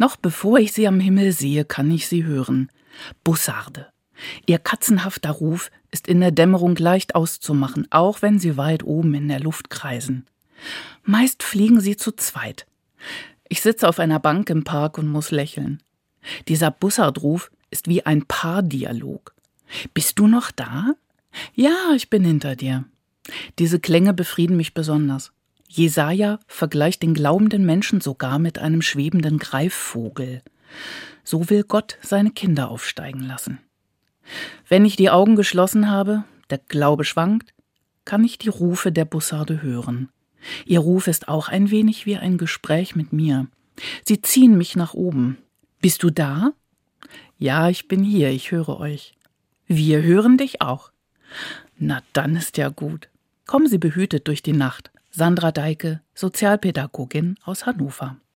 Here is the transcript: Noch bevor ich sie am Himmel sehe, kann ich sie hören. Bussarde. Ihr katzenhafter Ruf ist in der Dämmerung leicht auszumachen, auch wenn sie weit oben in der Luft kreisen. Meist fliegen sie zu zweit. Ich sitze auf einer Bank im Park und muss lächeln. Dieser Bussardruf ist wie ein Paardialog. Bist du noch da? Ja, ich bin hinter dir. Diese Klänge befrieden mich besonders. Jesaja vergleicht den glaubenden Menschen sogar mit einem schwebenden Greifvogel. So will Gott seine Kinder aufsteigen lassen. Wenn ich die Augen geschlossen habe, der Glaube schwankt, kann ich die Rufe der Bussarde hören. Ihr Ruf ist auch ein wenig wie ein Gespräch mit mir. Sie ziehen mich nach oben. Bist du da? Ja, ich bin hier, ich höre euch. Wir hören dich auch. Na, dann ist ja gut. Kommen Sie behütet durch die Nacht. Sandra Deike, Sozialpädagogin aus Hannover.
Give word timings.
Noch 0.00 0.16
bevor 0.16 0.58
ich 0.58 0.72
sie 0.72 0.88
am 0.88 0.98
Himmel 0.98 1.30
sehe, 1.32 1.66
kann 1.66 1.90
ich 1.90 2.08
sie 2.08 2.24
hören. 2.24 2.70
Bussarde. 3.22 3.88
Ihr 4.46 4.58
katzenhafter 4.58 5.30
Ruf 5.30 5.70
ist 5.90 6.08
in 6.08 6.20
der 6.20 6.30
Dämmerung 6.30 6.74
leicht 6.76 7.14
auszumachen, 7.14 7.86
auch 7.90 8.22
wenn 8.22 8.38
sie 8.38 8.56
weit 8.56 8.82
oben 8.82 9.12
in 9.12 9.28
der 9.28 9.40
Luft 9.40 9.68
kreisen. 9.68 10.24
Meist 11.02 11.42
fliegen 11.42 11.82
sie 11.82 11.98
zu 11.98 12.12
zweit. 12.12 12.66
Ich 13.50 13.60
sitze 13.60 13.86
auf 13.86 13.98
einer 13.98 14.20
Bank 14.20 14.48
im 14.48 14.64
Park 14.64 14.96
und 14.96 15.06
muss 15.06 15.32
lächeln. 15.32 15.82
Dieser 16.48 16.70
Bussardruf 16.70 17.50
ist 17.70 17.86
wie 17.86 18.06
ein 18.06 18.24
Paardialog. 18.24 19.34
Bist 19.92 20.18
du 20.18 20.26
noch 20.26 20.50
da? 20.50 20.94
Ja, 21.54 21.92
ich 21.94 22.08
bin 22.08 22.24
hinter 22.24 22.56
dir. 22.56 22.86
Diese 23.58 23.78
Klänge 23.78 24.14
befrieden 24.14 24.56
mich 24.56 24.72
besonders. 24.72 25.30
Jesaja 25.72 26.40
vergleicht 26.48 27.00
den 27.00 27.14
glaubenden 27.14 27.64
Menschen 27.64 28.00
sogar 28.00 28.40
mit 28.40 28.58
einem 28.58 28.82
schwebenden 28.82 29.38
Greifvogel. 29.38 30.42
So 31.22 31.48
will 31.48 31.62
Gott 31.62 31.96
seine 32.02 32.32
Kinder 32.32 32.70
aufsteigen 32.70 33.20
lassen. 33.20 33.60
Wenn 34.68 34.84
ich 34.84 34.96
die 34.96 35.10
Augen 35.10 35.36
geschlossen 35.36 35.88
habe, 35.88 36.24
der 36.50 36.58
Glaube 36.58 37.04
schwankt, 37.04 37.54
kann 38.04 38.24
ich 38.24 38.36
die 38.36 38.48
Rufe 38.48 38.90
der 38.90 39.04
Bussarde 39.04 39.62
hören. 39.62 40.08
Ihr 40.66 40.80
Ruf 40.80 41.06
ist 41.06 41.28
auch 41.28 41.46
ein 41.46 41.70
wenig 41.70 42.04
wie 42.04 42.16
ein 42.16 42.36
Gespräch 42.36 42.96
mit 42.96 43.12
mir. 43.12 43.46
Sie 44.04 44.20
ziehen 44.20 44.58
mich 44.58 44.74
nach 44.74 44.94
oben. 44.94 45.38
Bist 45.80 46.02
du 46.02 46.10
da? 46.10 46.52
Ja, 47.38 47.68
ich 47.68 47.86
bin 47.86 48.02
hier, 48.02 48.30
ich 48.30 48.50
höre 48.50 48.80
euch. 48.80 49.14
Wir 49.68 50.02
hören 50.02 50.36
dich 50.36 50.60
auch. 50.60 50.90
Na, 51.78 52.02
dann 52.12 52.34
ist 52.34 52.56
ja 52.56 52.70
gut. 52.70 53.08
Kommen 53.46 53.68
Sie 53.68 53.78
behütet 53.78 54.26
durch 54.26 54.42
die 54.42 54.52
Nacht. 54.52 54.90
Sandra 55.10 55.50
Deike, 55.50 56.00
Sozialpädagogin 56.14 57.34
aus 57.44 57.66
Hannover. 57.66 58.16